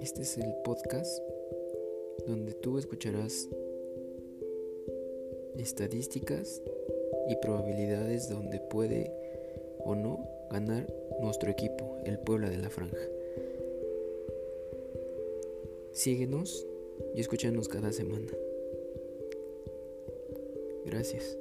[0.00, 1.22] Este es el podcast
[2.26, 3.48] donde tú escucharás
[5.56, 6.62] estadísticas
[7.28, 9.12] y probabilidades donde puede
[9.80, 10.86] o no ganar
[11.20, 13.08] nuestro equipo, el Puebla de la Franja.
[15.92, 16.66] Síguenos
[17.14, 18.32] y escúchanos cada semana.
[20.84, 21.36] Gracias.